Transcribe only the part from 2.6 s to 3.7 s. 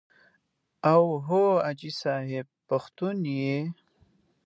پښتون یې.